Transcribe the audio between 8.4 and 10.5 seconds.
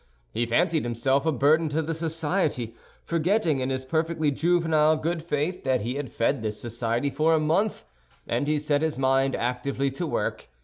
he set his mind actively to work.